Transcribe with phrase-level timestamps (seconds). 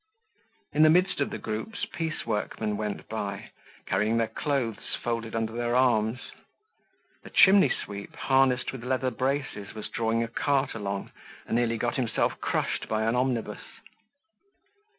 [0.73, 3.51] In the midst of the groups, piece workmen went by,
[3.85, 6.19] carrying their clothes folded under their arms.
[7.23, 11.11] A chimney sweep, harnessed with leather braces, was drawing a cart along,
[11.45, 13.61] and nearly got himself crushed by an omnibus.